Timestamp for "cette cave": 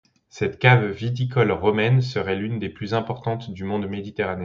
0.29-0.89